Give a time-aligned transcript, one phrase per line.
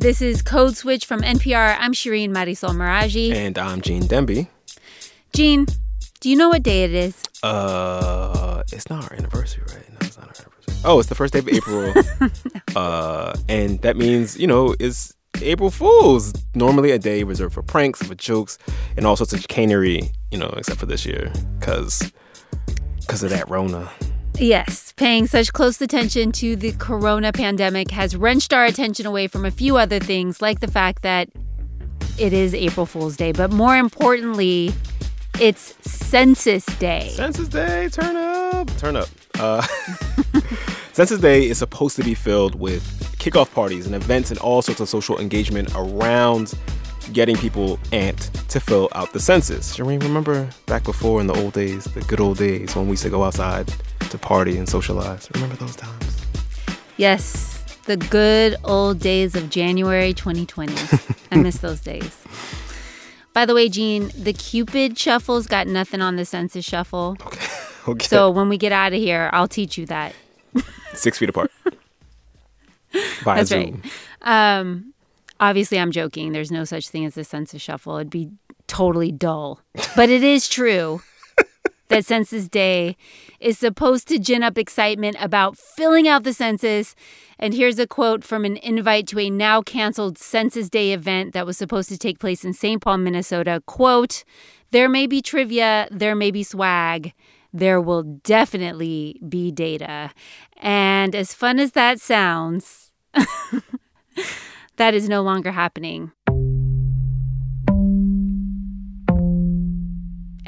[0.00, 1.76] This is Code Switch from NPR.
[1.76, 3.34] I'm Shireen Marisol Meraji.
[3.34, 4.46] And I'm Gene Demby.
[5.32, 5.66] Gene,
[6.20, 7.20] do you know what day it is?
[7.42, 9.90] Uh, it's not our anniversary, right?
[9.90, 10.82] No, it's not our anniversary.
[10.84, 11.92] Oh, it's the first day of April.
[12.20, 12.80] no.
[12.80, 16.32] Uh, and that means, you know, it's April Fool's.
[16.54, 18.56] Normally a day reserved for pranks, for jokes,
[18.96, 22.12] and all sorts of chicanery, you know, except for this year, because
[23.00, 23.90] because of that Rona.
[24.40, 29.44] Yes, paying such close attention to the corona pandemic has wrenched our attention away from
[29.44, 31.28] a few other things, like the fact that
[32.18, 33.32] it is April Fool's Day.
[33.32, 34.72] But more importantly,
[35.40, 37.08] it's Census Day.
[37.08, 39.08] Census Day, turn up, turn up.
[39.40, 39.62] Uh,
[40.92, 42.82] Census Day is supposed to be filled with
[43.18, 46.54] kickoff parties and events and all sorts of social engagement around
[47.12, 49.76] getting people amped to fill out the census.
[49.76, 53.02] Shireen, remember back before in the old days, the good old days when we used
[53.02, 53.68] to go outside
[54.10, 55.28] to party and socialize?
[55.34, 56.26] Remember those times?
[56.96, 60.74] Yes, the good old days of January 2020.
[61.32, 62.16] I miss those days.
[63.32, 67.16] By the way, Gene, the Cupid shuffle's got nothing on the census shuffle.
[67.88, 67.92] Okay.
[67.92, 68.06] okay.
[68.06, 70.14] So when we get out of here, I'll teach you that.
[70.92, 71.50] Six feet apart.
[73.24, 73.80] By That's Zoom.
[74.26, 74.58] right.
[74.58, 74.92] Um,
[75.40, 76.32] obviously, I'm joking.
[76.32, 77.96] There's no such thing as a census shuffle.
[77.96, 78.30] It'd be
[78.66, 79.60] totally dull.
[79.96, 81.00] But it is true
[81.88, 82.96] that Census Day
[83.40, 86.94] is supposed to gin up excitement about filling out the census.
[87.38, 91.46] And here's a quote from an invite to a now canceled Census Day event that
[91.46, 92.80] was supposed to take place in St.
[92.80, 93.62] Paul, Minnesota.
[93.66, 94.24] Quote,
[94.70, 97.14] there may be trivia, there may be swag,
[97.52, 100.10] there will definitely be data.
[100.58, 102.92] And as fun as that sounds,
[104.76, 106.12] that is no longer happening.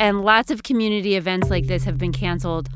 [0.00, 2.70] And lots of community events like this have been canceled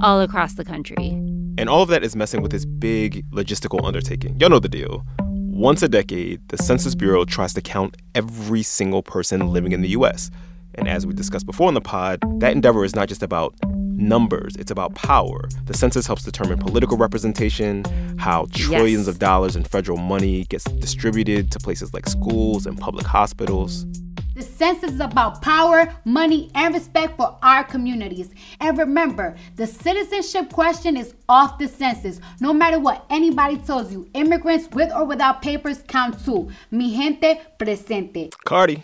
[0.00, 1.10] all across the country.
[1.56, 4.40] And all of that is messing with this big logistical undertaking.
[4.40, 5.04] Y'all know the deal.
[5.22, 9.90] Once a decade, the Census Bureau tries to count every single person living in the
[9.90, 10.32] US.
[10.74, 13.54] And as we discussed before in the pod, that endeavor is not just about
[13.96, 15.48] numbers, it's about power.
[15.66, 17.84] The census helps determine political representation,
[18.18, 19.14] how trillions Yes.
[19.14, 23.86] of dollars in federal money gets distributed to places like schools and public hospitals.
[24.34, 28.30] The census is about power, money, and respect for our communities.
[28.60, 32.20] And remember, the citizenship question is off the census.
[32.40, 36.50] No matter what anybody tells you, immigrants with or without papers count too.
[36.72, 38.30] Mi gente presente.
[38.44, 38.82] Cardi.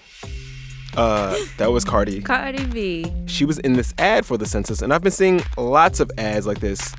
[0.96, 2.20] Uh, that was Cardi.
[2.20, 3.12] Cardi B.
[3.26, 6.46] she was in this ad for the census, and I've been seeing lots of ads
[6.46, 6.94] like this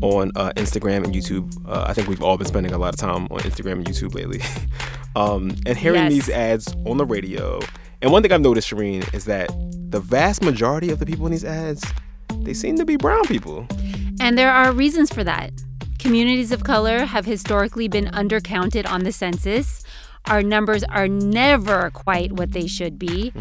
[0.00, 1.52] on uh, Instagram and YouTube.
[1.66, 4.14] Uh, I think we've all been spending a lot of time on Instagram and YouTube
[4.14, 4.40] lately,
[5.16, 6.12] um, and hearing Yes.
[6.12, 7.60] these ads on the radio.
[8.02, 9.50] And one thing I've noticed, Shireen, is that
[9.90, 11.84] the vast majority of the people in these ads,
[12.42, 13.66] they seem to be brown people.
[14.20, 15.52] And there are reasons for that.
[15.98, 19.82] Communities of color have historically been undercounted on the census.
[20.26, 23.32] Our numbers are never quite what they should be.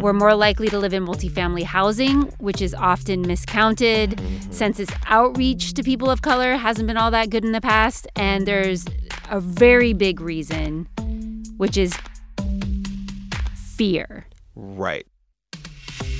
[0.00, 4.20] We're more likely to live in multifamily housing, which is often miscounted.
[4.50, 8.06] Census outreach to people of color hasn't been all that good in the past.
[8.16, 8.84] And there's
[9.28, 10.86] a very big reason,
[11.56, 11.96] which is
[13.76, 14.26] fear.
[14.54, 15.06] Right.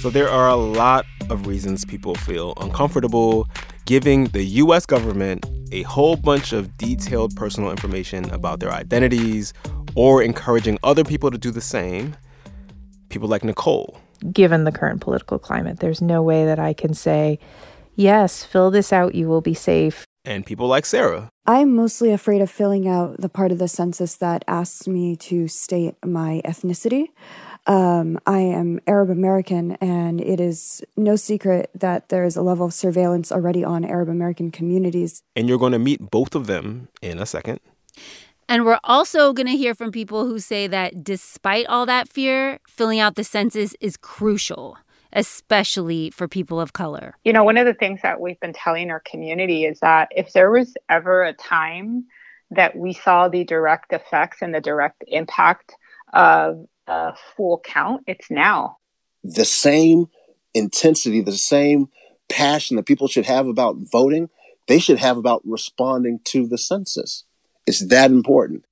[0.00, 3.48] So there are a lot of reasons people feel uncomfortable
[3.86, 9.52] giving the US government a whole bunch of detailed personal information about their identities
[9.94, 12.16] or encouraging other people to do the same.
[13.08, 13.98] People like Nicole.
[14.32, 15.80] given the current political climate.
[15.80, 17.38] There's no way that I can say,
[17.94, 20.04] yes, fill this out, you will be safe.
[20.26, 21.30] And people like Sarah.
[21.46, 25.46] I'm mostly afraid of filling out the part of the census that asks me to
[25.46, 27.10] state my ethnicity.
[27.68, 32.66] Um, I am Arab American, and it is no secret that there is a level
[32.66, 35.22] of surveillance already on Arab American communities.
[35.36, 37.60] And you're going to meet both of them in a second.
[38.48, 42.60] And we're also going to hear from people who say that despite all that fear,
[42.68, 44.78] filling out the census is crucial,
[45.12, 47.14] especially for people of color.
[47.24, 50.32] You know, one of the things that we've been telling our community is that if
[50.32, 52.04] there was ever a time
[52.50, 55.74] that we saw the direct effects and the direct impact
[56.12, 58.76] of a full count, it's now.
[59.34, 60.06] the same
[60.54, 61.88] intensity, the same
[62.28, 64.28] passion that people should have about voting,
[64.68, 67.24] they should have about responding to the census.
[67.66, 68.64] It's that important.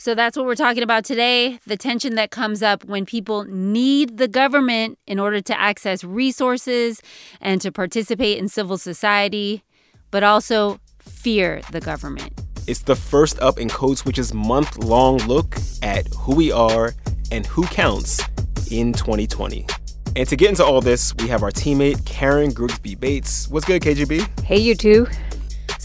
[0.00, 4.16] So that's what we're talking about today the tension that comes up when people need
[4.16, 7.02] the government in order to access resources
[7.40, 9.64] and to participate in civil society,
[10.12, 12.40] but also fear the government.
[12.68, 16.94] It's the first up in Code Switch's month long look at who we are
[17.32, 18.22] and who counts
[18.70, 19.66] in 2020.
[20.14, 23.48] And to get into all this, we have our teammate Karen Grigsby Bates.
[23.48, 24.44] What's good, KGB?
[24.44, 25.08] Hey, you two.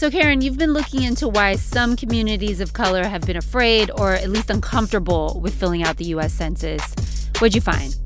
[0.04, 3.90] So So, Karen, you've been looking into why some communities of color have been afraid
[3.90, 6.34] or at least uncomfortable with filling out the U.S.
[6.34, 6.82] Census.
[7.38, 7.96] What'd you find?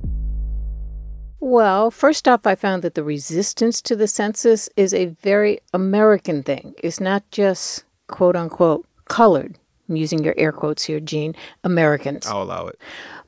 [1.40, 6.44] Well, first off, I found that the resistance to the census is a very American
[6.44, 6.76] thing.
[6.84, 9.58] It's not just quote unquote colored.
[9.88, 11.34] I'm using your air quotes here, Gene,
[11.64, 12.28] Americans.
[12.28, 12.78] I'll allow it.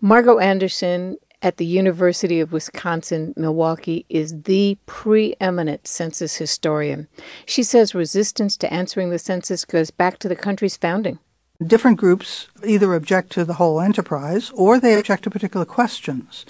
[0.00, 7.08] Margo Anderson at the University of Wisconsin Milwaukee is the preeminent census historian.
[7.46, 11.18] She says resistance to answering the census goes back to the country's founding.
[11.64, 16.46] Different groups either object to the whole enterprise or they object to particular questions.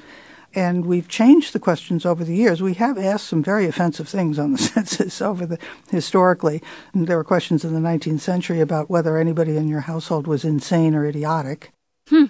[0.54, 2.60] And we've changed the questions over the years.
[2.60, 5.58] We have asked some very offensive things on the census over the
[5.90, 6.62] historically.
[6.92, 10.44] And there were questions in the 19th century about whether anybody in your household was
[10.44, 11.72] insane or idiotic.
[12.08, 12.26] Hmm.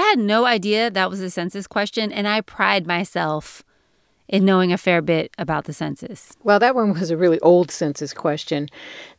[0.00, 3.62] I had no idea that was a census question, and I pride myself
[4.28, 6.32] in knowing a fair bit about the census.
[6.42, 8.70] Well, that one was a really old census question.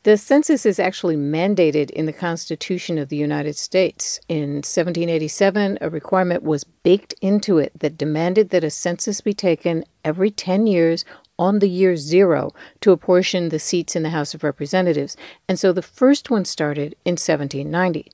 [0.02, 4.20] The census is actually mandated in the Constitution of the United States.
[4.28, 9.84] In 1787, a requirement was baked into it that demanded that a census be taken
[10.04, 11.06] every 10 years
[11.38, 15.16] on the year zero to apportion the seats in the House of Representatives.
[15.48, 18.12] And so the first one started in 1790.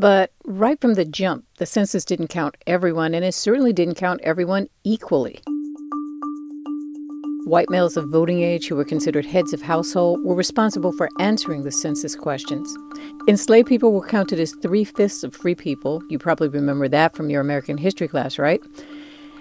[0.00, 4.22] But right from the jump, the census didn't count everyone, and it certainly didn't count
[4.22, 5.40] everyone equally.
[7.44, 11.64] White males of voting age who were considered heads of household were responsible for answering
[11.64, 12.74] the census questions.
[13.28, 16.02] Enslaved people were counted as three fifths of free people.
[16.08, 18.62] You probably remember that from your American history class, right?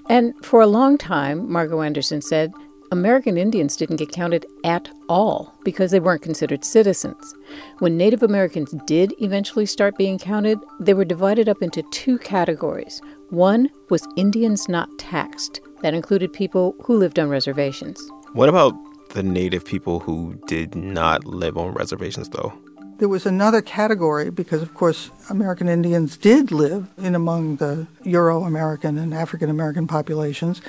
[0.09, 2.51] And for a long time, Margo Anderson said,
[2.91, 7.35] American Indians didn't get counted at all because they weren't considered citizens.
[7.77, 12.99] When Native Americans did eventually start being counted, they were divided up into two categories.
[13.29, 18.01] One was Indians not taxed, that included people who lived on reservations.
[18.33, 18.73] What about
[19.09, 22.53] the native people who did not live on reservations, though?
[22.97, 28.43] There was another category because, of course, American Indians did live in among the Euro
[28.43, 30.59] American and African American populations.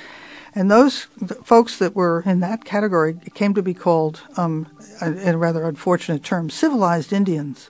[0.53, 1.03] And those
[1.43, 4.67] folks that were in that category came to be called, um,
[5.01, 7.69] in a rather unfortunate term, civilized Indians.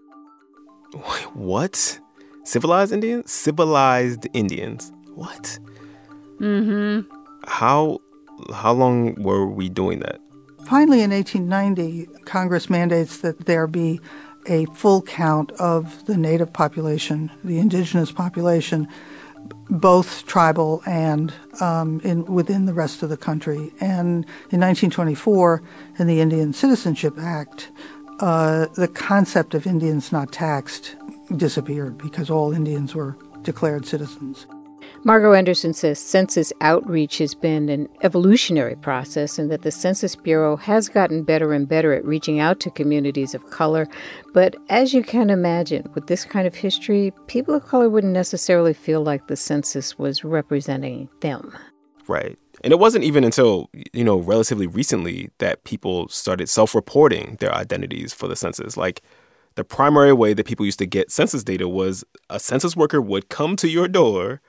[1.33, 1.99] What?
[2.43, 3.31] Civilized Indians?
[3.31, 4.91] Civilized Indians.
[5.15, 5.59] What?
[6.39, 7.09] Mm-hmm.
[7.45, 7.99] How
[8.53, 10.19] how long were we doing that?
[10.65, 13.99] Finally, in 1890, Congress mandates that there be
[14.47, 18.87] a full count of the native population, the indigenous population,
[19.69, 23.71] both tribal and um, in, within the rest of the country.
[23.79, 25.63] And in 1924,
[25.99, 27.71] in the Indian Citizenship Act,
[28.19, 30.95] uh, the concept of Indians not taxed
[31.35, 34.45] disappeared because all Indians were declared citizens.
[35.03, 40.55] Margo Anderson says census outreach has been an evolutionary process and that the Census Bureau
[40.55, 43.87] has gotten better and better at reaching out to communities of color.
[44.33, 48.73] But as you can imagine, with this kind of history, people of color wouldn't necessarily
[48.73, 51.57] feel like the census was representing them.
[52.07, 52.37] Right.
[52.63, 57.53] And it wasn't even until, you know, relatively recently that people started self reporting their
[57.53, 58.77] identities for the census.
[58.77, 59.01] Like,
[59.55, 63.29] the primary way that people used to get census data was a census worker would
[63.29, 64.41] come to your door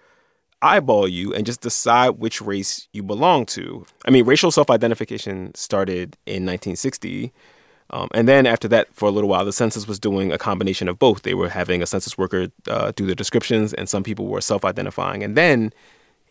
[0.63, 3.85] eyeball you and just decide which race you belong to.
[4.07, 7.33] I mean, racial self identification started in 1960.
[7.91, 10.89] Um, and then after that, for a little while, the census was doing a combination
[10.89, 11.23] of both.
[11.23, 14.65] They were having a census worker uh, do the descriptions, and some people were self
[14.65, 15.23] identifying.
[15.23, 15.73] And then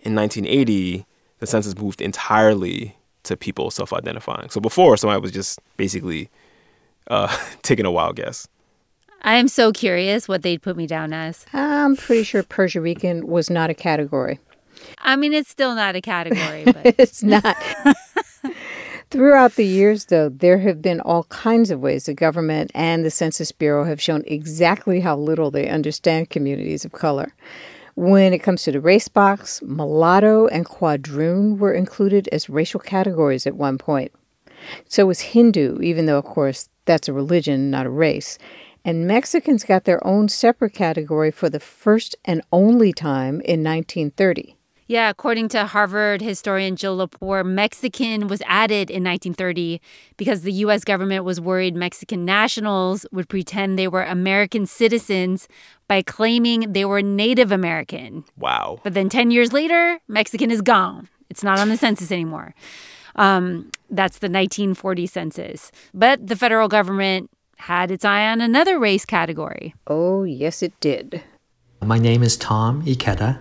[0.01, 1.05] in 1980,
[1.39, 4.49] the census moved entirely to people self identifying.
[4.49, 6.29] So before, somebody was just basically
[7.07, 8.47] uh, taking a wild guess.
[9.23, 11.45] I am so curious what they'd put me down as.
[11.53, 14.39] I'm pretty sure Persia Rican was not a category.
[14.99, 17.55] I mean, it's still not a category, but it's not.
[19.11, 23.11] Throughout the years, though, there have been all kinds of ways the government and the
[23.11, 27.33] Census Bureau have shown exactly how little they understand communities of color.
[27.95, 33.45] When it comes to the race box, mulatto and quadroon were included as racial categories
[33.45, 34.13] at one point.
[34.87, 38.37] So was Hindu, even though, of course, that's a religion, not a race.
[38.83, 44.57] And Mexicans got their own separate category for the first and only time in 1930.
[44.91, 49.79] Yeah, according to Harvard historian Jill Lepore, Mexican was added in 1930
[50.17, 50.83] because the U.S.
[50.83, 55.47] government was worried Mexican nationals would pretend they were American citizens
[55.87, 58.25] by claiming they were Native American.
[58.35, 58.81] Wow.
[58.83, 61.07] But then 10 years later, Mexican is gone.
[61.29, 62.53] It's not on the census anymore.
[63.15, 65.71] Um, that's the 1940 census.
[65.93, 67.29] But the federal government
[67.61, 69.75] had its eye on another race category.
[69.85, 71.21] Oh, yes, it did.
[71.83, 73.39] My name is Tom Ikeda,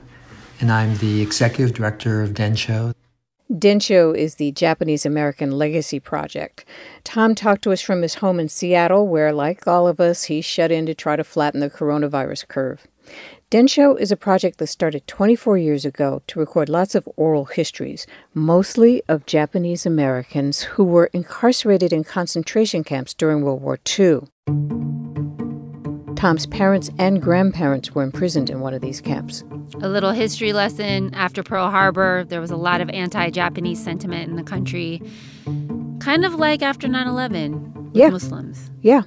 [0.60, 2.92] and I'm the executive director of Densho.
[3.50, 6.66] Densho is the Japanese American Legacy Project.
[7.02, 10.44] Tom talked to us from his home in Seattle, where, like all of us, he's
[10.44, 12.86] shut in to try to flatten the coronavirus curve.
[13.50, 18.06] Densho is a project that started 24 years ago to record lots of oral histories,
[18.32, 24.20] mostly of Japanese Americans who were incarcerated in concentration camps during World War II.
[26.14, 29.42] Tom's parents and grandparents were imprisoned in one of these camps.
[29.82, 34.30] A little history lesson after Pearl Harbor, there was a lot of anti Japanese sentiment
[34.30, 35.02] in the country,
[35.98, 38.10] kind of like after 9 11 yeah.
[38.10, 38.70] Muslims.
[38.82, 39.02] Yeah.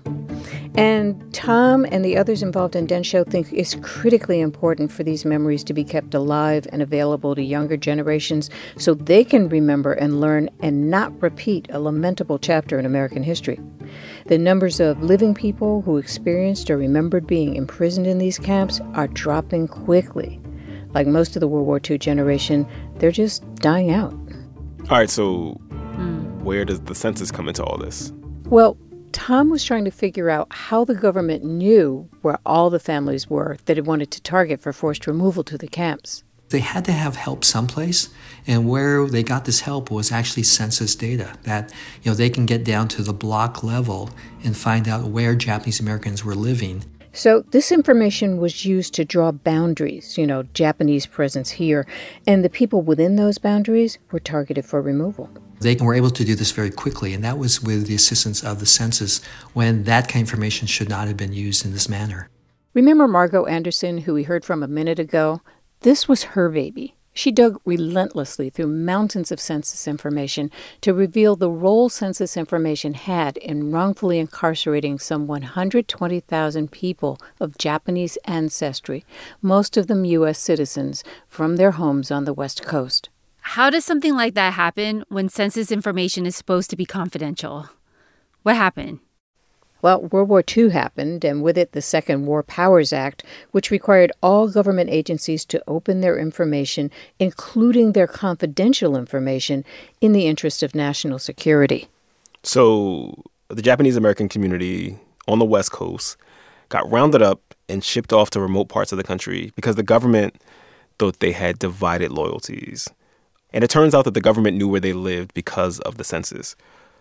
[0.76, 5.64] And Tom and the others involved in Densho think it's critically important for these memories
[5.66, 10.50] to be kept alive and available to younger generations so they can remember and learn
[10.62, 13.60] and not repeat a lamentable chapter in American history.
[14.26, 19.08] The numbers of living people who experienced or remembered being imprisoned in these camps are
[19.08, 20.42] dropping quickly.
[20.94, 24.14] Like most of the World War II generation, they're just dying out.
[24.90, 26.42] All right, so mm.
[26.42, 28.12] where does the census come into all this?
[28.46, 28.78] Well,
[29.12, 33.58] Tom was trying to figure out how the government knew where all the families were
[33.66, 36.24] that it wanted to target for forced removal to the camps.
[36.50, 38.10] They had to have help someplace,
[38.46, 41.74] and where they got this help was actually census data that
[42.04, 44.12] you know they can get down to the block level
[44.44, 46.84] and find out where Japanese Americans were living.
[47.16, 51.86] So this information was used to draw boundaries, you know, Japanese presence here,
[52.26, 55.30] and the people within those boundaries were targeted for removal.
[55.60, 58.60] They were able to do this very quickly, and that was with the assistance of
[58.60, 62.30] the census when that kind of information should not have been used in this manner.
[62.74, 65.42] Remember Margo Anderson, who we heard from a minute ago?
[65.82, 66.96] This was her baby.
[67.14, 70.50] She dug relentlessly through mountains of census information
[70.82, 78.18] to reveal the role census information had in wrongfully incarcerating some 120,000 people of Japanese
[78.26, 79.06] ancestry,
[79.42, 80.40] most of them U.S.
[80.40, 83.10] citizens, from their homes on the West Coast.
[83.42, 87.70] How does something like that happen when census information is supposed to be confidential?
[88.42, 89.00] What happened?
[89.84, 93.22] Well, World War II happened, and with it, the Second War Powers Act,
[93.52, 99.66] which required all government agencies to open their information, including their confidential information,
[100.00, 101.90] in the interest of national security.
[102.44, 104.98] So, the Japanese American community
[105.28, 106.16] on the West Coast
[106.70, 110.42] got rounded up and shipped off to remote parts of the country because the government
[110.98, 112.88] thought they had divided loyalties.
[113.52, 116.56] And it turns out that the government knew where they lived because of the census.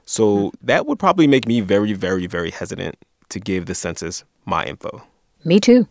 [0.05, 0.67] So hmm.
[0.67, 2.97] that would probably make me very, very, very hesitant
[3.29, 5.03] to give the census my info.
[5.45, 5.89] Me too.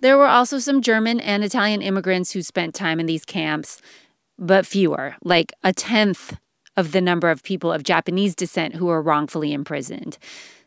[0.00, 3.82] There were also some German and Italian immigrants who spent time in these camps,
[4.38, 6.38] but fewer, like a tenth
[6.76, 10.16] of the number of people of Japanese descent who were wrongfully imprisoned.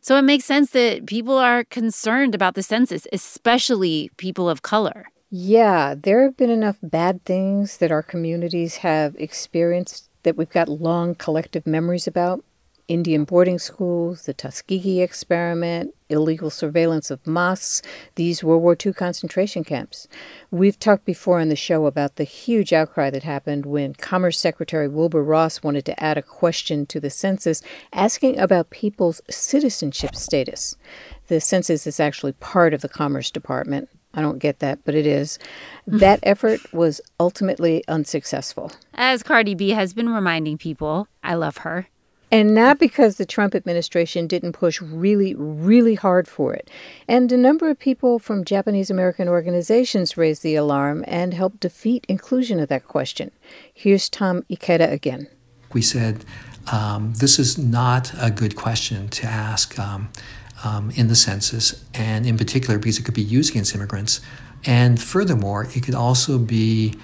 [0.01, 5.05] So it makes sense that people are concerned about the census, especially people of color.
[5.31, 10.69] Yeah, there have been enough bad things that our communities have experienced that we've got
[10.69, 12.43] long collective memories about.
[12.87, 17.81] Indian boarding schools, the Tuskegee experiment, illegal surveillance of mosques,
[18.15, 20.07] these World War II concentration camps.
[20.51, 24.87] We've talked before on the show about the huge outcry that happened when Commerce Secretary
[24.87, 27.61] Wilbur Ross wanted to add a question to the census
[27.93, 30.75] asking about people's citizenship status.
[31.27, 33.89] The census is actually part of the Commerce Department.
[34.13, 35.39] I don't get that, but it is.
[35.87, 38.71] That effort was ultimately unsuccessful.
[38.93, 41.87] As Cardi B has been reminding people, I love her.
[42.33, 46.67] And not because the Trump administration didn't push really, really hard for it.
[47.07, 52.07] And a number of people from Japanese American organizations raised the alarm and helped defeat
[52.09, 53.29] inclusion of that question.
[53.71, 55.27] Here's Tom Ikeda again.
[55.73, 56.25] We said,
[56.71, 59.77] um, this is not a good question to ask.
[59.77, 60.09] Um,
[60.63, 64.21] um, in the census, and in particular because it could be used against immigrants.
[64.65, 66.95] And furthermore, it could also be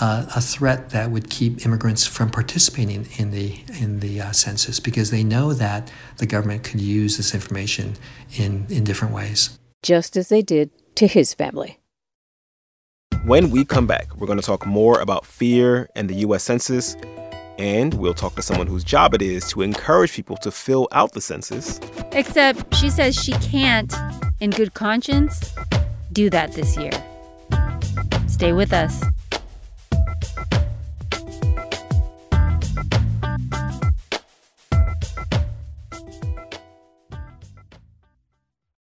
[0.00, 4.80] uh, a threat that would keep immigrants from participating in the in the uh, census
[4.80, 7.94] because they know that the government could use this information
[8.36, 9.58] in in different ways.
[9.82, 11.78] Just as they did to his family.
[13.24, 16.42] When we come back, we're going to talk more about fear and the U.S.
[16.42, 16.96] Census
[17.58, 21.12] and we'll talk to someone whose job it is to encourage people to fill out
[21.12, 21.80] the census.
[22.12, 23.92] Except she says she can't,
[24.40, 25.54] in good conscience,
[26.12, 26.92] do that this year.
[28.26, 29.02] Stay with us.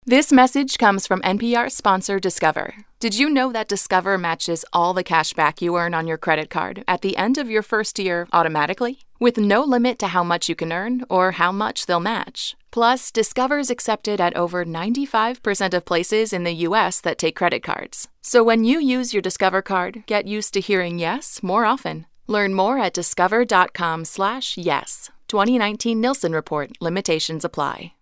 [0.08, 2.76] This message comes from NPR sponsor Discover.
[3.00, 6.48] Did you know that Discover matches all the cash back you earn on your credit
[6.48, 9.00] card at the end of your first year automatically?
[9.18, 12.54] With no limit to how much you can earn or how much they'll match.
[12.70, 17.64] Plus, Discover is accepted at over 95% of places in the US that take credit
[17.64, 18.06] cards.
[18.22, 22.06] So when you use your Discover card, get used to hearing yes more often.
[22.28, 25.10] Learn more at discover.com/slash/yes.
[25.26, 27.95] 2019 Nielsen Report limitations apply.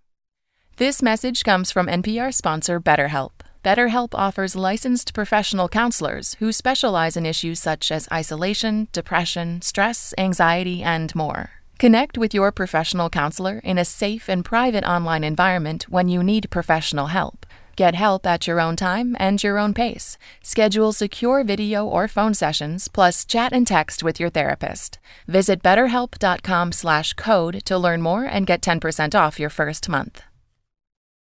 [0.76, 3.30] This message comes from NPR sponsor BetterHelp.
[3.64, 10.82] BetterHelp offers licensed professional counselors who specialize in issues such as isolation, depression, stress, anxiety,
[10.82, 11.50] and more.
[11.78, 16.50] Connect with your professional counselor in a safe and private online environment when you need
[16.50, 17.46] professional help.
[17.76, 20.18] Get help at your own time and your own pace.
[20.42, 24.98] Schedule secure video or phone sessions, plus chat and text with your therapist.
[25.28, 30.24] Visit betterhelp.com/code to learn more and get 10% off your first month.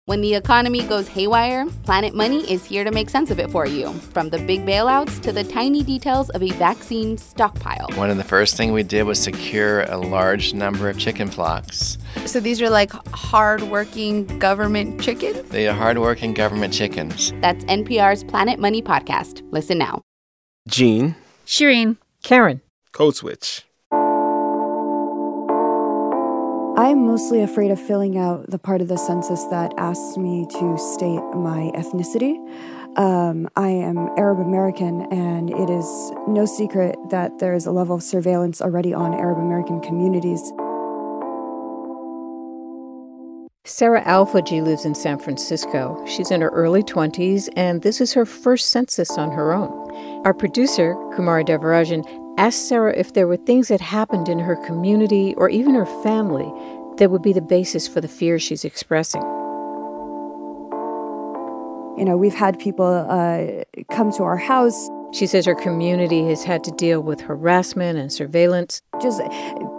[0.05, 3.67] When the economy goes haywire, Planet Money is here to make sense of it for
[3.67, 3.93] you.
[3.93, 7.87] From the big bailouts to the tiny details of a vaccine stockpile.
[7.93, 11.99] One of the first things we did was secure a large number of chicken flocks.
[12.25, 15.47] So these are like hardworking government chickens?
[15.49, 17.31] They are hardworking government chickens.
[17.39, 19.47] That's NPR's Planet Money podcast.
[19.51, 20.01] Listen now.
[20.67, 21.15] Gene.
[21.45, 21.97] Shireen.
[22.23, 22.61] Karen.
[22.91, 23.63] Code Switch.
[26.81, 30.77] I'm mostly afraid of filling out the part of the census that asks me to
[30.79, 32.37] state my ethnicity.
[32.97, 35.85] Um, I am Arab American, and it is
[36.27, 40.41] no secret that there is a level of surveillance already on Arab American communities.
[43.63, 46.03] Sarah Alfaji lives in San Francisco.
[46.07, 49.69] She's in her early 20s, and this is her first census on her own.
[50.25, 52.03] Our producer, Kumari Devarajan,
[52.37, 56.51] asked Sarah if there were things that happened in her community or even her family
[56.97, 59.21] that would be the basis for the fear she's expressing.
[61.97, 64.89] You know, we've had people uh, come to our house.
[65.13, 68.81] She says her community has had to deal with harassment and surveillance.
[69.01, 69.21] Just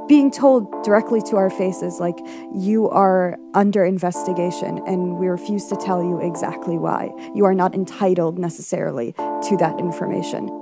[0.07, 2.19] being told directly to our faces, like,
[2.55, 7.11] you are under investigation, and we refuse to tell you exactly why.
[7.35, 10.62] You are not entitled necessarily to that information.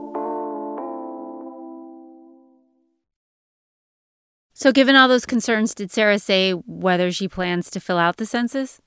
[4.61, 8.27] So, given all those concerns, did Sarah say whether she plans to fill out the
[8.27, 8.79] census?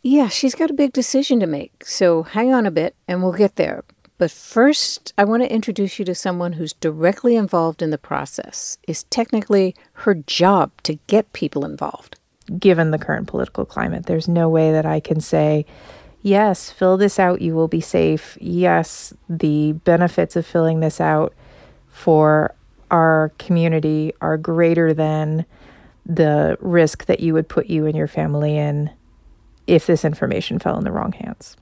[0.00, 1.84] Yeah, she's got a big decision to make.
[1.84, 3.82] So, hang on a bit and we'll get there.
[4.16, 8.78] But first, I want to introduce you to someone who's directly involved in the process.
[8.86, 12.16] It's technically her job to get people involved.
[12.56, 15.66] Given the current political climate, there's no way that I can say,
[16.22, 18.38] yes, fill this out, you will be safe.
[18.40, 21.34] Yes, the benefits of filling this out
[21.88, 22.54] for
[22.90, 25.44] our community are greater than
[26.06, 28.90] the risk that you would put you and your family in
[29.66, 31.56] if this information fell in the wrong hands.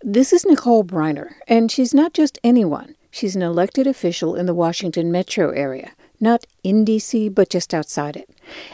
[0.00, 2.94] This is Nicole Briner, and she's not just anyone.
[3.10, 8.16] She's an elected official in the Washington metro area, not in D.C., but just outside
[8.16, 8.30] it.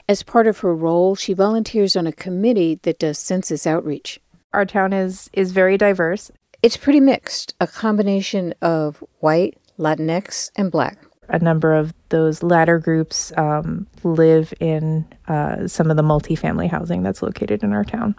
[0.06, 4.20] As part of her role, she volunteers on a committee that does census outreach.
[4.52, 6.30] Our town is, is very diverse.
[6.62, 10.98] It's pretty mixed, a combination of white, Latinx, and black.
[11.28, 17.02] A number of those latter groups um, live in uh, some of the multifamily housing
[17.02, 18.14] that's located in our town.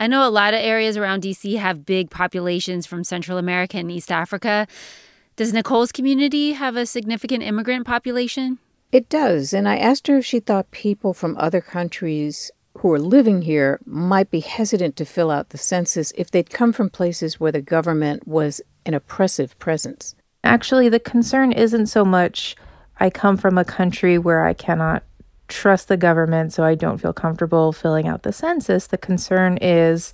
[0.00, 3.90] I know a lot of areas around DC have big populations from Central America and
[3.90, 4.66] East Africa.
[5.36, 8.58] Does Nicole's community have a significant immigrant population?
[8.92, 13.00] It does, and I asked her if she thought people from other countries who are
[13.00, 17.38] living here might be hesitant to fill out the census if they'd come from places
[17.38, 20.14] where the government was an oppressive presence.
[20.44, 22.54] Actually, the concern isn't so much
[23.00, 25.02] I come from a country where I cannot
[25.48, 28.86] trust the government, so I don't feel comfortable filling out the census.
[28.86, 30.12] The concern is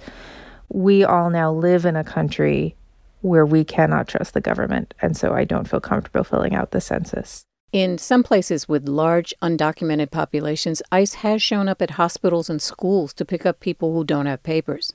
[0.68, 2.76] we all now live in a country
[3.22, 6.80] where we cannot trust the government, and so I don't feel comfortable filling out the
[6.80, 7.44] census.
[7.72, 13.12] In some places with large undocumented populations, ICE has shown up at hospitals and schools
[13.14, 14.92] to pick up people who don't have papers.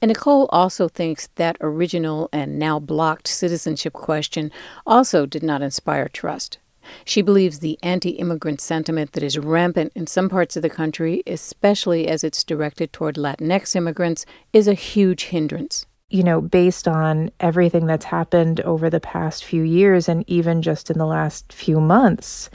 [0.00, 4.52] And Nicole also thinks that original and now blocked citizenship question
[4.86, 6.58] also did not inspire trust.
[7.04, 11.24] She believes the anti immigrant sentiment that is rampant in some parts of the country,
[11.26, 15.86] especially as it's directed toward Latinx immigrants, is a huge hindrance.
[16.12, 20.90] You know, based on everything that's happened over the past few years and even just
[20.90, 22.50] in the last few months,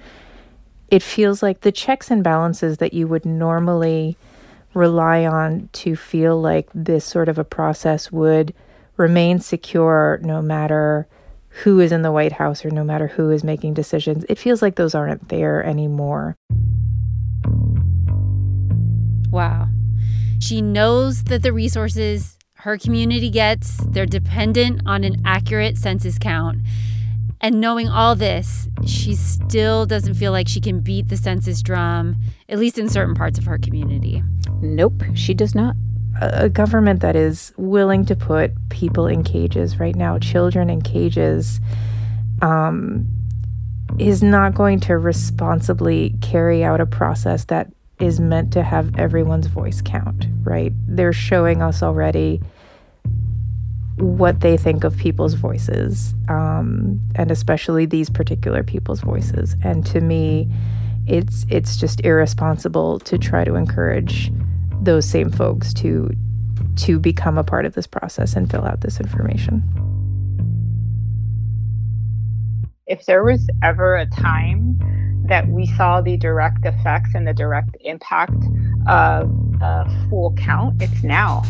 [0.90, 4.16] it feels like the checks and balances that you would normally
[4.76, 8.54] rely on to feel like this sort of a process would
[8.96, 11.08] remain secure no matter
[11.50, 14.62] who is in the White House or no matter who is making decisions, it feels
[14.62, 16.36] like those aren't there anymore.
[19.32, 19.68] Wow.
[20.40, 22.37] She knows that the resources
[22.68, 26.60] her community gets, they're dependent on an accurate census count.
[27.40, 32.18] And knowing all this, she still doesn't feel like she can beat the census drum,
[32.50, 34.22] at least in certain parts of her community.
[34.60, 35.78] Nope, she does not
[36.20, 41.62] a government that is willing to put people in cages right now, children in cages,
[42.42, 43.08] um,
[43.98, 49.48] is not going to responsibly carry out a process that is meant to have everyone's
[49.48, 50.74] voice count, right?
[50.86, 52.42] They're showing us already
[53.98, 59.56] what they think of people's voices, um, and especially these particular people's voices.
[59.64, 60.48] And to me,
[61.08, 64.32] it's it's just irresponsible to try to encourage
[64.82, 66.12] those same folks to
[66.76, 69.64] to become a part of this process and fill out this information.
[72.86, 74.80] If there was ever a time
[75.28, 78.44] that we saw the direct effects and the direct impact
[78.88, 79.30] of
[79.62, 81.44] a full count, it's now.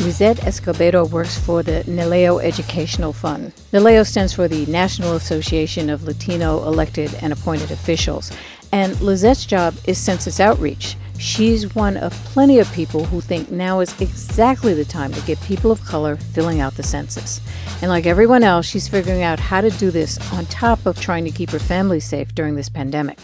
[0.00, 3.52] Lizette Escobedo works for the NALEO Educational Fund.
[3.72, 8.30] NALEO stands for the National Association of Latino Elected and Appointed Officials.
[8.70, 10.96] And Lizette's job is census outreach.
[11.18, 15.40] She's one of plenty of people who think now is exactly the time to get
[15.42, 17.40] people of color filling out the census.
[17.82, 21.24] And like everyone else, she's figuring out how to do this on top of trying
[21.24, 23.18] to keep her family safe during this pandemic.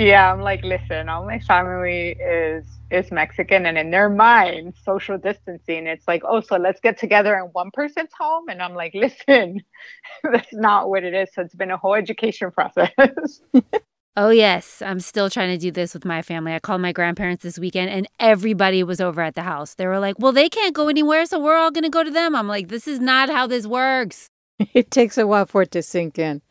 [0.00, 5.18] Yeah, I'm like, listen, all my family is is Mexican and in their mind, social
[5.18, 8.48] distancing, it's like, oh, so let's get together in one person's home.
[8.48, 9.62] And I'm like, listen,
[10.22, 11.28] that's not what it is.
[11.34, 12.90] So it's been a whole education process.
[14.20, 14.82] Oh, yes.
[14.82, 16.52] I'm still trying to do this with my family.
[16.52, 19.76] I called my grandparents this weekend and everybody was over at the house.
[19.76, 22.10] They were like, well, they can't go anywhere, so we're all going to go to
[22.10, 22.34] them.
[22.34, 24.28] I'm like, this is not how this works.
[24.74, 26.42] it takes a while for it to sink in.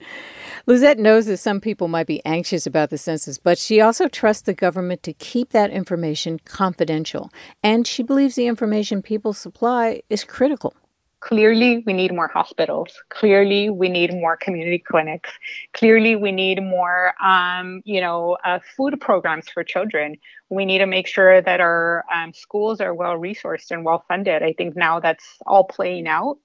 [0.69, 4.43] Lizette knows that some people might be anxious about the census, but she also trusts
[4.43, 7.31] the government to keep that information confidential.
[7.63, 10.73] And she believes the information people supply is critical.
[11.21, 12.89] Clearly, we need more hospitals.
[13.07, 15.29] Clearly, we need more community clinics.
[15.71, 20.17] Clearly, we need more, um, you know, uh, food programs for children.
[20.49, 24.43] We need to make sure that our um, schools are well resourced and well funded.
[24.43, 26.39] I think now that's all playing out.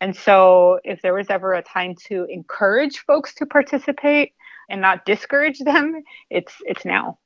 [0.00, 4.32] And so, if there was ever a time to encourage folks to participate
[4.70, 7.18] and not discourage them, it's it's now.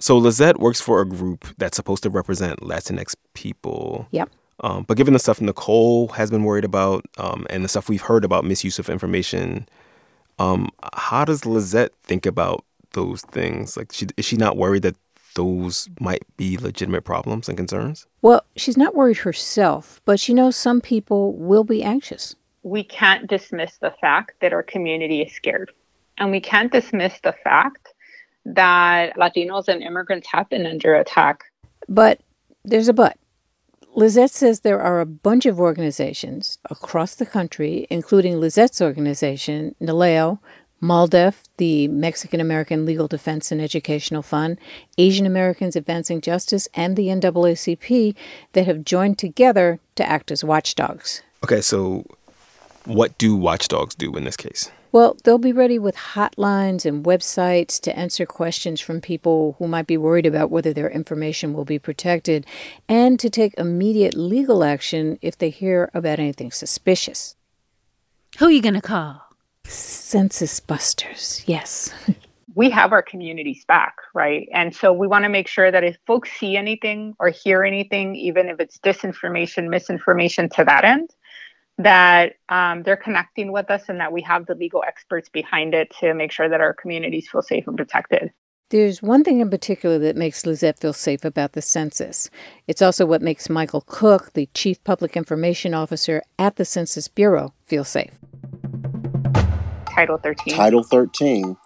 [0.00, 4.08] So Lizette works for a group that's supposed to represent Latinx people.
[4.10, 4.30] Yep.
[4.60, 8.02] Um, but given the stuff Nicole has been worried about um, and the stuff we've
[8.02, 9.68] heard about misuse of information,
[10.38, 13.76] um, how does Lizette think about those things?
[13.76, 14.96] Like, she, is she not worried that
[15.34, 18.06] those might be legitimate problems and concerns?
[18.20, 22.34] Well, she's not worried herself, but she knows some people will be anxious.
[22.62, 25.72] We can't dismiss the fact that our community is scared.
[26.18, 27.88] And we can't dismiss the fact
[28.44, 31.44] that Latinos and immigrants have been under attack.
[31.88, 32.20] But
[32.64, 33.16] there's a but.
[33.94, 40.38] Lizette says there are a bunch of organizations across the country, including Lizette's organization, NALEO,
[40.82, 44.58] MALDEF, the Mexican American Legal Defense and Educational Fund,
[44.98, 48.16] Asian Americans Advancing Justice, and the NAACP
[48.52, 51.22] that have joined together to act as watchdogs.
[51.44, 52.04] Okay, so
[52.84, 54.72] what do watchdogs do in this case?
[54.90, 59.86] Well, they'll be ready with hotlines and websites to answer questions from people who might
[59.86, 62.44] be worried about whether their information will be protected
[62.88, 67.36] and to take immediate legal action if they hear about anything suspicious.
[68.38, 69.31] Who are you going to call?
[69.72, 71.92] Census busters, yes.
[72.54, 74.48] we have our communities back, right?
[74.52, 78.14] And so we want to make sure that if folks see anything or hear anything,
[78.16, 81.10] even if it's disinformation, misinformation to that end,
[81.78, 85.92] that um, they're connecting with us and that we have the legal experts behind it
[86.00, 88.30] to make sure that our communities feel safe and protected.
[88.68, 92.30] There's one thing in particular that makes Lizette feel safe about the census.
[92.66, 97.52] It's also what makes Michael Cook, the Chief Public Information Officer at the Census Bureau,
[97.64, 98.18] feel safe.
[99.94, 100.54] Title 13.
[100.54, 101.56] Title 13.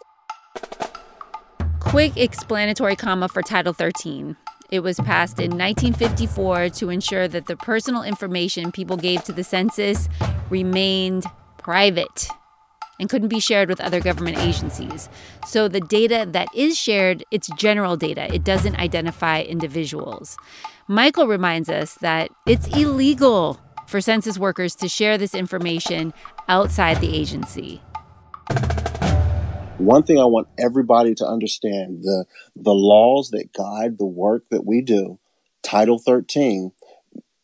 [1.78, 4.36] Quick explanatory comma for Title 13.
[4.68, 9.44] It was passed in 1954 to ensure that the personal information people gave to the
[9.44, 10.08] census
[10.50, 11.24] remained
[11.56, 12.28] private
[12.98, 15.08] and couldn't be shared with other government agencies.
[15.46, 18.32] So the data that is shared, it's general data.
[18.34, 20.36] It doesn't identify individuals.
[20.88, 26.12] Michael reminds us that it's illegal for census workers to share this information
[26.48, 27.80] outside the agency.
[29.78, 34.64] One thing I want everybody to understand the the laws that guide the work that
[34.64, 35.18] we do,
[35.62, 36.72] Title 13,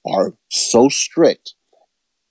[0.07, 1.55] are so strict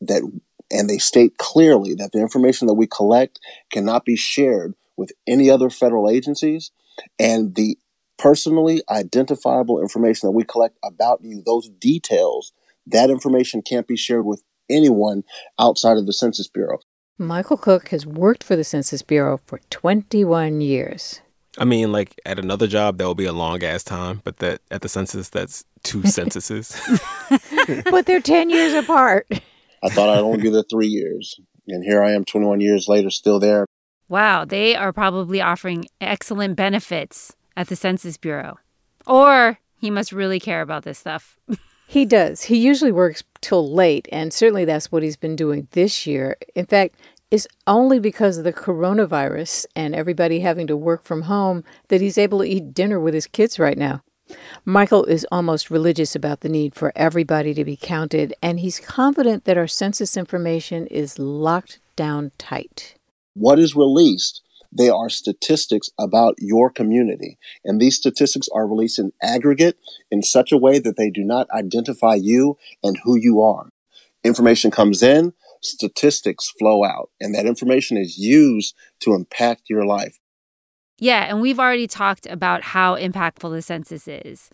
[0.01, 0.23] that
[0.71, 3.39] and they state clearly that the information that we collect
[3.71, 6.71] cannot be shared with any other federal agencies.
[7.19, 7.77] And the
[8.17, 12.53] personally identifiable information that we collect about you those details
[12.87, 15.23] that information can't be shared with anyone
[15.59, 16.79] outside of the census bureau
[17.21, 21.21] Michael Cook has worked for the Census Bureau for 21 years.
[21.57, 24.61] I mean, like at another job, that will be a long ass time, but that
[24.71, 26.81] at the census, that's two censuses.
[27.91, 29.27] but they're 10 years apart.
[29.83, 31.39] I thought I'd only be there three years.
[31.67, 33.65] And here I am 21 years later, still there.
[34.09, 38.57] Wow, they are probably offering excellent benefits at the Census Bureau.
[39.05, 41.37] Or he must really care about this stuff.
[41.87, 42.43] he does.
[42.43, 46.37] He usually works till late, and certainly that's what he's been doing this year.
[46.55, 46.95] In fact,
[47.31, 52.17] it's only because of the coronavirus and everybody having to work from home that he's
[52.17, 54.03] able to eat dinner with his kids right now.
[54.65, 59.45] Michael is almost religious about the need for everybody to be counted, and he's confident
[59.45, 62.95] that our census information is locked down tight.
[63.33, 64.41] What is released?
[64.71, 67.37] They are statistics about your community.
[67.65, 69.77] And these statistics are released in aggregate
[70.09, 73.69] in such a way that they do not identify you and who you are.
[74.23, 80.19] Information comes in, statistics flow out, and that information is used to impact your life.
[80.99, 84.49] Yeah, and we've already talked about how impactful the census is.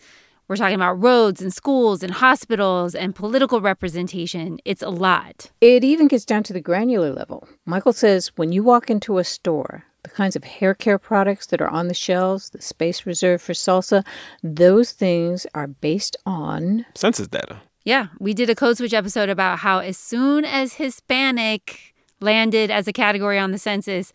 [0.48, 4.58] We're talking about roads and schools and hospitals and political representation.
[4.64, 5.50] It's a lot.
[5.60, 7.46] It even gets down to the granular level.
[7.66, 11.60] Michael says when you walk into a store, the kinds of hair care products that
[11.60, 14.06] are on the shelves, the space reserved for salsa,
[14.42, 17.60] those things are based on census data.
[17.88, 22.86] Yeah, we did a code switch episode about how as soon as Hispanic landed as
[22.86, 24.12] a category on the census,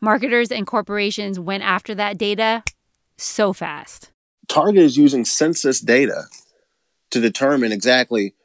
[0.00, 2.62] marketers and corporations went after that data
[3.16, 4.12] so fast.
[4.46, 6.26] Target is using census data
[7.10, 8.36] to determine exactly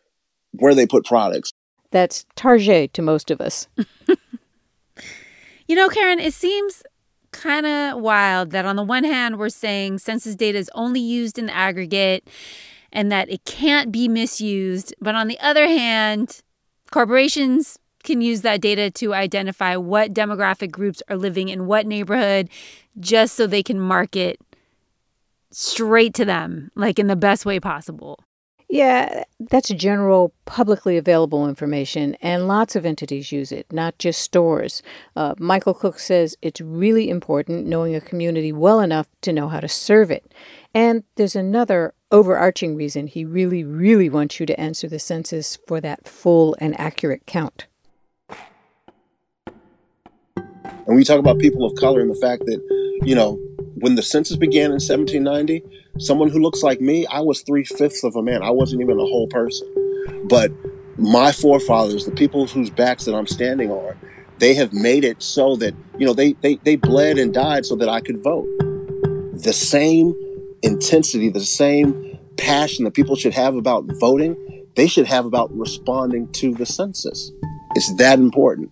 [0.53, 1.51] where they put products.
[1.91, 3.67] That's Target to most of us.
[5.67, 6.81] you know, Karen, it seems
[7.29, 11.37] kind of wild that on the one hand, we're saying census data is only used
[11.37, 12.27] in the aggregate
[12.91, 14.93] and that it can't be misused.
[14.99, 16.41] But on the other hand,
[16.91, 22.49] corporations can use that data to identify what demographic groups are living in what neighborhood
[22.99, 24.39] just so they can market
[25.51, 28.19] straight to them, like in the best way possible.
[28.71, 34.81] Yeah, that's general publicly available information, and lots of entities use it, not just stores.
[35.13, 39.59] Uh, Michael Cook says it's really important knowing a community well enough to know how
[39.59, 40.33] to serve it.
[40.73, 45.81] And there's another overarching reason he really, really wants you to answer the census for
[45.81, 47.67] that full and accurate count.
[50.87, 52.61] And we talk about people of color and the fact that,
[53.03, 53.33] you know,
[53.75, 55.61] when the census began in 1790,
[55.99, 58.43] someone who looks like me, I was three fifths of a man.
[58.43, 59.67] I wasn't even a whole person.
[60.25, 60.51] But
[60.97, 63.95] my forefathers, the people whose backs that I'm standing on,
[64.39, 67.75] they have made it so that, you know, they, they, they bled and died so
[67.75, 68.47] that I could vote.
[69.33, 70.13] The same
[70.63, 74.35] intensity, the same passion that people should have about voting,
[74.75, 77.31] they should have about responding to the census.
[77.75, 78.71] It's that important.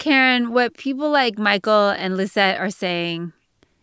[0.00, 3.34] Karen, what people like Michael and Lizette are saying,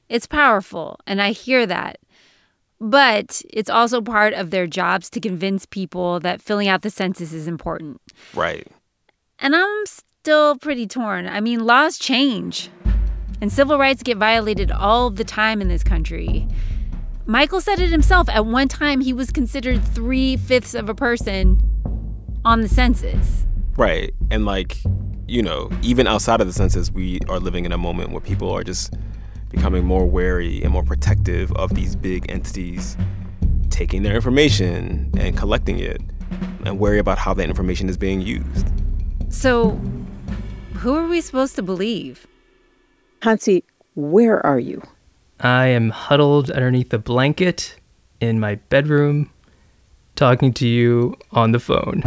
[0.09, 1.99] it's powerful, and I hear that.
[2.81, 7.33] But it's also part of their jobs to convince people that filling out the census
[7.33, 8.01] is important.
[8.33, 8.67] Right.
[9.37, 11.27] And I'm still pretty torn.
[11.27, 12.71] I mean, laws change,
[13.39, 16.47] and civil rights get violated all the time in this country.
[17.27, 18.27] Michael said it himself.
[18.29, 21.61] At one time, he was considered three fifths of a person
[22.43, 23.45] on the census.
[23.75, 24.15] Right.
[24.31, 24.77] And like,
[25.27, 28.49] you know, even outside of the census, we are living in a moment where people
[28.51, 28.93] are just
[29.49, 32.97] becoming more wary and more protective of these big entities
[33.69, 36.01] taking their information and collecting it
[36.65, 38.67] and worry about how that information is being used.
[39.29, 39.79] So,
[40.73, 42.25] who are we supposed to believe?
[43.21, 43.63] Hansi,
[43.95, 44.81] where are you?
[45.39, 47.75] I am huddled underneath a blanket
[48.19, 49.29] in my bedroom,
[50.15, 52.01] talking to you on the phone.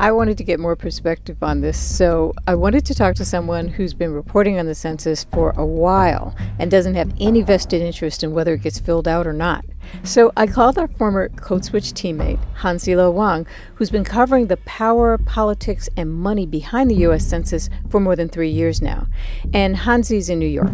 [0.00, 3.68] I wanted to get more perspective on this, so I wanted to talk to someone
[3.68, 8.24] who's been reporting on the census for a while and doesn't have any vested interest
[8.24, 9.62] in whether it gets filled out or not.
[10.02, 14.56] So I called our former Code Switch teammate, Hansi Lo Wang, who's been covering the
[14.56, 17.26] power, politics, and money behind the U.S.
[17.26, 19.06] Census for more than three years now.
[19.52, 20.72] And Hansi's in New York.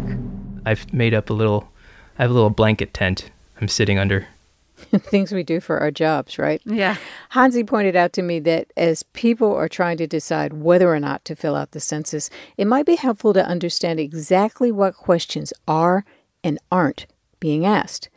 [0.65, 1.67] I've made up a little,
[2.17, 4.25] I have a little blanket tent I'm sitting under.
[4.99, 6.61] things we do for our jobs, right?
[6.65, 6.97] Yeah.
[7.29, 11.25] Hansi pointed out to me that as people are trying to decide whether or not
[11.25, 16.05] to fill out the census, it might be helpful to understand exactly what questions are
[16.43, 17.05] and aren't
[17.39, 18.09] being asked.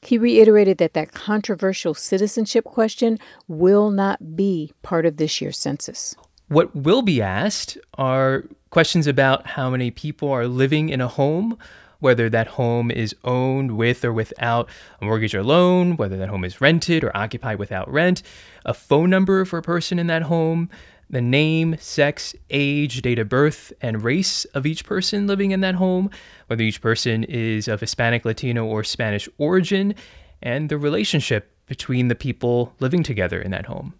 [0.00, 6.14] He reiterated that that controversial citizenship question will not be part of this year's census.
[6.48, 11.58] What will be asked are questions about how many people are living in a home,
[12.00, 14.68] whether that home is owned with or without
[15.00, 18.22] a mortgage or loan, whether that home is rented or occupied without rent,
[18.64, 20.68] a phone number for a person in that home,
[21.10, 25.74] the name, sex, age, date of birth, and race of each person living in that
[25.76, 26.10] home,
[26.46, 29.94] whether each person is of Hispanic, Latino, or Spanish origin,
[30.42, 33.94] and the relationship between the people living together in that home.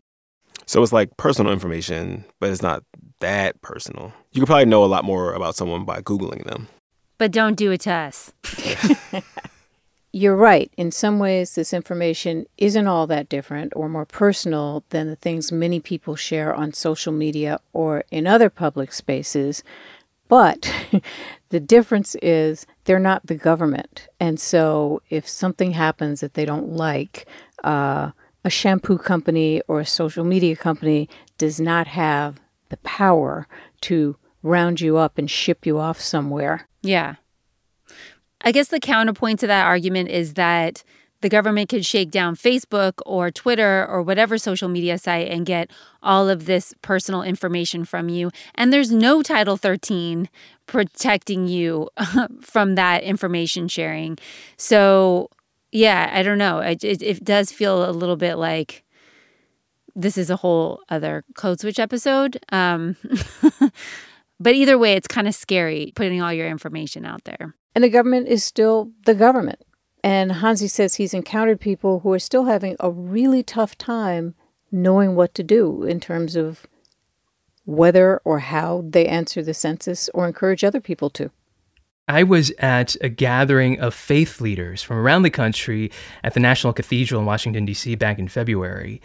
[0.66, 2.82] So it's like personal information, but it's not
[3.20, 4.12] that personal.
[4.32, 6.68] You could probably know a lot more about someone by Googling them.
[7.18, 8.33] But don't do it to us.
[10.12, 10.72] You're right.
[10.76, 15.52] In some ways, this information isn't all that different or more personal than the things
[15.52, 19.62] many people share on social media or in other public spaces.
[20.28, 20.72] But
[21.50, 24.09] the difference is they're not the government.
[24.18, 27.26] And so if something happens that they don't like,
[27.62, 28.12] uh,
[28.44, 33.46] a shampoo company or a social media company does not have the power
[33.83, 36.68] to round you up and ship you off somewhere.
[36.83, 37.16] Yeah.
[38.40, 40.85] I guess the counterpoint to that argument is that
[41.20, 45.70] the government could shake down Facebook or Twitter or whatever social media site and get
[46.03, 48.31] all of this personal information from you.
[48.55, 50.29] And there's no Title 13
[50.66, 51.88] protecting you
[52.40, 54.18] from that information sharing.
[54.57, 55.29] So,
[55.72, 56.61] yeah, I don't know.
[56.61, 58.85] It, it, it does feel a little bit like
[59.96, 62.38] this is a whole other code switch episode.
[62.53, 62.96] Um,
[64.40, 67.55] but either way, it's kind of scary putting all your information out there.
[67.74, 69.62] And the government is still the government.
[70.03, 74.35] And Hansi says he's encountered people who are still having a really tough time
[74.70, 76.66] knowing what to do in terms of
[77.64, 81.31] whether or how they answer the census or encourage other people to.
[82.07, 85.90] I was at a gathering of faith leaders from around the country
[86.24, 87.94] at the National Cathedral in Washington, D.C.
[87.96, 89.03] back in February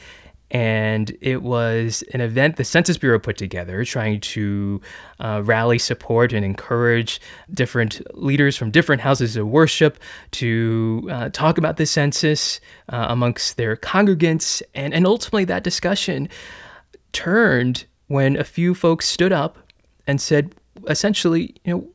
[0.54, 4.80] and it was an event the Census Bureau put together trying to
[5.20, 7.20] uh, rally support and encourage
[7.52, 9.98] different leaders from different houses of worship
[10.32, 14.62] to uh, talk about the census uh, amongst their congregants.
[14.76, 16.30] And, and ultimately, that discussion
[17.14, 19.58] turned when a few folks stood up
[20.06, 20.54] and said,
[20.88, 21.88] essentially, you know,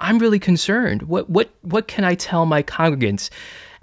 [0.00, 1.02] I'm really concerned.
[1.02, 3.30] What, what, what can I tell my congregants?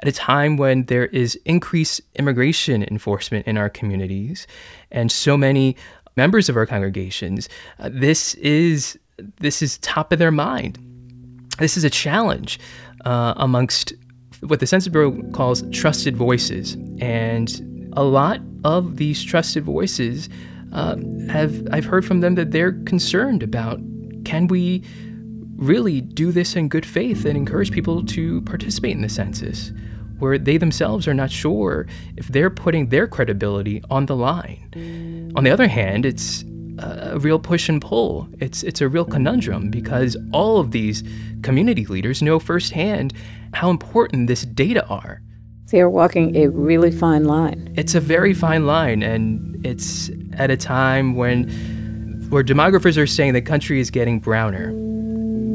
[0.02, 4.48] At a time when there is increased immigration enforcement in our communities
[4.92, 5.76] and so many
[6.18, 7.48] members of our congregations,
[7.80, 8.98] uh, this is
[9.40, 10.80] this is top of their mind.
[11.60, 12.60] This is a challenge
[13.06, 13.94] uh, amongst
[14.42, 20.30] what the Census Bureau calls trusted voices, and a lot of these trusted voices
[20.74, 20.96] uh,
[21.30, 23.80] have I've heard from them that they're concerned about
[24.26, 24.84] can we
[25.58, 29.72] really do this in good faith and encourage people to participate in the census
[30.22, 35.32] where they themselves are not sure if they're putting their credibility on the line.
[35.36, 36.46] On the other hand, it's
[36.80, 38.28] a real push and pull.
[38.40, 41.04] It's it's a real conundrum because all of these
[41.44, 43.14] community leaders know firsthand
[43.54, 45.22] how important this data are.
[45.72, 47.74] They are walking a really fine line.
[47.76, 51.50] It's a very fine line and it's at a time when
[52.30, 54.72] where demographers are saying the country is getting browner.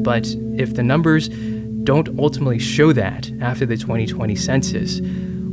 [0.03, 1.29] But if the numbers
[1.87, 4.99] don't ultimately show that after the 2020 census,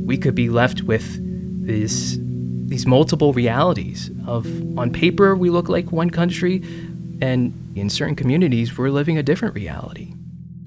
[0.05, 1.21] we could be left with
[1.65, 2.19] these
[2.67, 4.45] these multiple realities of
[4.77, 6.57] on paper we look like one country
[7.23, 10.13] and in certain communities we're living a different reality.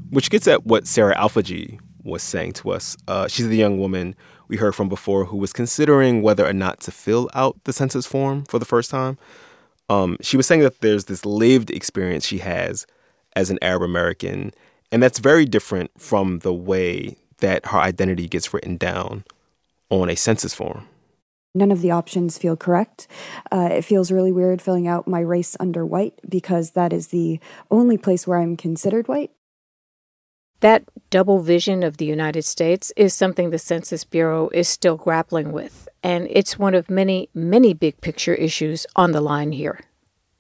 [0.09, 2.95] Which gets at what Sarah Alfaji was saying to us.
[3.05, 4.15] Uh, she's the young woman
[4.47, 8.05] we heard from before who was considering whether or not to fill out the census
[8.05, 9.17] form for the first time.
[9.89, 12.87] Um, she was saying that there's this lived experience she has
[13.35, 14.53] as an Arab American
[14.91, 19.23] and that's very different from the way that her identity gets written down
[19.89, 20.87] on a census form.
[21.53, 23.07] None of the options feel correct.
[23.51, 27.39] Uh, it feels really weird filling out my race under white because that is the
[27.71, 29.31] only place where I'm considered white.
[30.59, 35.51] That double vision of the United States is something the Census Bureau is still grappling
[35.51, 39.81] with, and it's one of many, many big picture issues on the line here.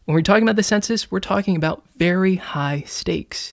[0.05, 3.51] When we're talking about the census, we're talking about very high stakes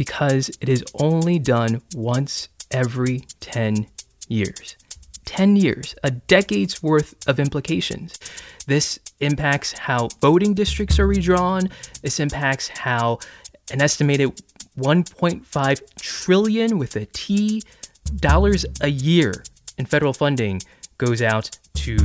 [0.00, 3.86] because it is only done once every 10
[4.28, 4.74] years.
[5.26, 8.18] 10 years, a decade's worth of implications.
[8.66, 11.68] This impacts how voting districts are redrawn.
[12.00, 13.18] This impacts how
[13.70, 14.30] an estimated
[14.78, 17.62] 1.5 trillion with a T
[18.16, 19.44] dollars a year
[19.76, 20.62] in federal funding
[20.96, 21.96] goes out to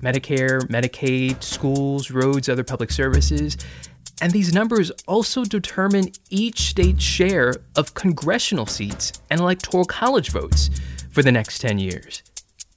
[0.00, 3.56] Medicare, Medicaid, schools, roads, other public services.
[4.22, 10.70] And these numbers also determine each state's share of congressional seats and electoral college votes
[11.10, 12.22] for the next 10 years.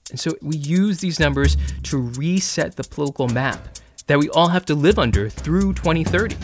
[0.09, 3.77] And so we use these numbers to reset the political map
[4.07, 6.35] that we all have to live under through 2030.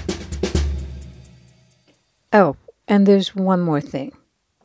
[2.32, 2.56] Oh,
[2.88, 4.16] and there's one more thing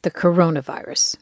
[0.02, 1.16] the coronavirus.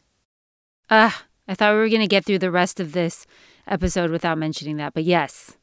[0.89, 3.25] Ah, I thought we were going to get through the rest of this
[3.67, 5.57] episode without mentioning that, but yes,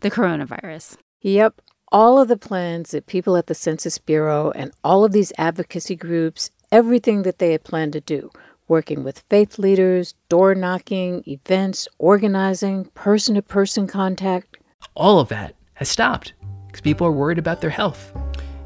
[0.00, 0.96] the coronavirus.
[1.20, 1.60] Yep,
[1.92, 5.96] all of the plans that people at the Census Bureau and all of these advocacy
[5.96, 8.30] groups, everything that they had planned to do,
[8.68, 14.56] working with faith leaders, door knocking, events, organizing, person to person contact.
[14.94, 16.34] All of that has stopped
[16.66, 18.12] because people are worried about their health.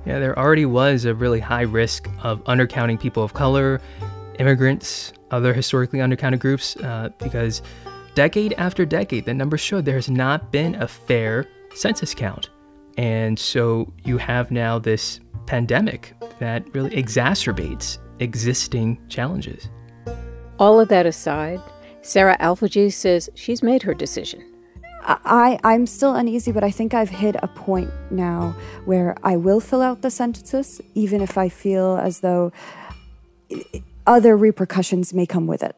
[0.04, 3.80] Yeah, there already was a really high risk of undercounting people of color,
[4.38, 7.62] immigrants, other historically undercounted groups, uh, because
[8.14, 12.50] decade after decade, the numbers showed there has not been a fair census count.
[12.97, 19.68] And so you have now this pandemic that really exacerbates existing challenges.
[20.59, 21.61] All of that aside,
[22.03, 24.51] Sarah Alfajee says she's made her decision.
[25.07, 29.61] I, I'm still uneasy, but I think I've hit a point now where I will
[29.61, 32.53] fill out the census, even if I feel as though
[34.07, 35.76] other repercussions may come with it.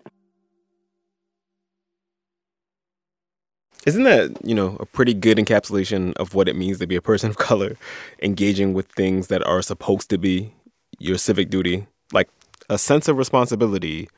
[3.87, 7.01] Isn't that, you know, a pretty good encapsulation of what it means to be a
[7.01, 7.77] person of color,
[8.21, 10.53] engaging with things that are supposed to be
[10.99, 11.87] your civic duty?
[12.13, 12.29] Like
[12.69, 14.09] a sense of responsibility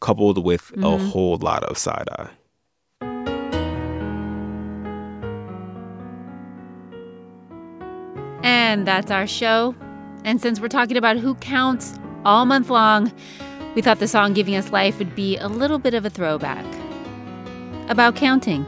[0.00, 0.84] coupled with mm-hmm.
[0.84, 2.30] a whole lot of side eye.
[8.42, 9.76] And that's our show.
[10.24, 13.12] And since we're talking about who counts all month long,
[13.76, 16.66] we thought the song Giving Us Life would be a little bit of a throwback
[17.88, 18.66] about counting.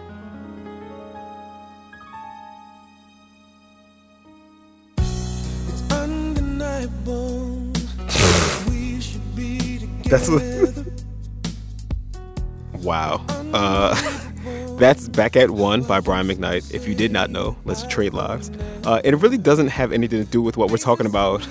[10.09, 10.30] That's
[12.74, 13.24] wow.
[13.52, 13.94] Uh,
[14.78, 16.72] that's back at one by Brian McKnight.
[16.72, 18.50] If you did not know, let's trade lives.
[18.84, 21.46] Uh, it really doesn't have anything to do with what we're talking about.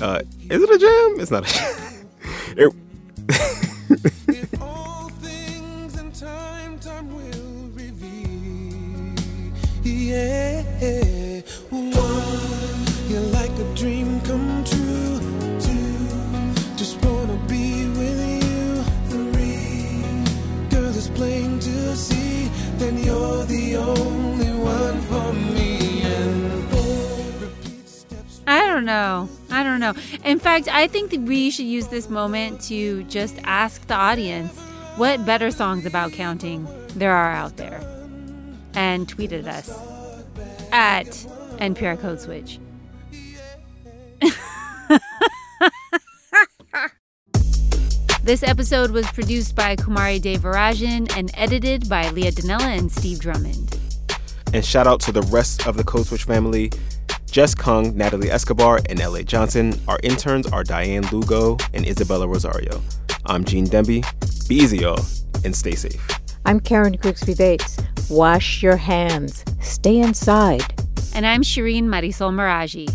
[0.00, 1.20] Uh, is it a jam?
[1.20, 1.52] It's not a
[2.54, 2.72] jam.
[3.98, 4.12] it,
[28.80, 29.28] don't know.
[29.50, 29.92] I don't know.
[30.24, 34.58] In fact, I think that we should use this moment to just ask the audience
[34.96, 36.66] what better songs about counting
[36.96, 37.82] there are out there.
[38.72, 39.68] And tweet at us
[40.72, 41.08] at
[41.58, 42.58] NPR Code Switch.
[48.22, 53.78] this episode was produced by Kumari Devarajan and edited by Leah Donnella and Steve Drummond.
[54.54, 56.72] And shout out to the rest of the Code Switch family.
[57.30, 59.22] Jess Kung, Natalie Escobar, and L.A.
[59.22, 59.78] Johnson.
[59.86, 62.82] Our interns are Diane Lugo and Isabella Rosario.
[63.26, 64.04] I'm Gene Demby.
[64.48, 65.04] Be easy, y'all,
[65.44, 66.04] and stay safe.
[66.44, 67.76] I'm Karen Grigsby Bates.
[68.08, 69.44] Wash your hands.
[69.60, 70.74] Stay inside.
[71.14, 72.90] And I'm Shireen Marisol Meraji.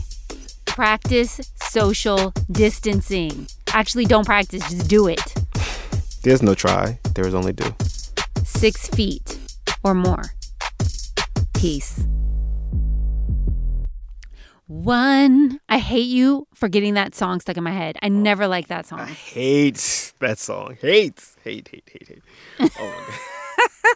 [0.65, 3.47] Practice social distancing.
[3.69, 5.33] Actually, don't practice, just do it.
[6.23, 7.73] There's no try, there is only do.
[8.43, 9.38] Six feet
[9.83, 10.23] or more.
[11.53, 12.03] Peace.
[14.68, 15.59] One.
[15.70, 17.97] I hate you for getting that song stuck in my head.
[18.01, 18.09] I oh.
[18.09, 18.99] never like that song.
[18.99, 20.78] I hate that song.
[20.82, 22.24] Hate, hate, hate, hate, hate.
[22.59, 23.16] Oh my
[23.84, 23.95] god.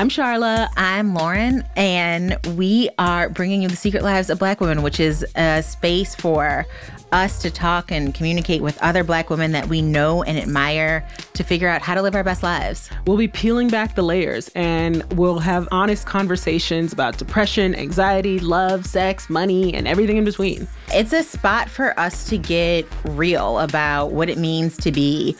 [0.00, 0.70] I'm Charla.
[0.78, 5.26] I'm Lauren, and we are bringing you the Secret Lives of Black Women, which is
[5.36, 6.66] a space for
[7.12, 11.44] us to talk and communicate with other Black women that we know and admire to
[11.44, 12.88] figure out how to live our best lives.
[13.06, 18.86] We'll be peeling back the layers and we'll have honest conversations about depression, anxiety, love,
[18.86, 20.66] sex, money, and everything in between.
[20.94, 25.36] It's a spot for us to get real about what it means to be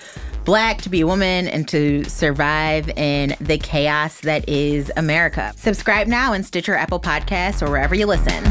[0.51, 5.53] black, to be a woman, and to survive in the chaos that is America.
[5.55, 8.43] Subscribe now in Stitcher, Apple Podcasts, or wherever you listen.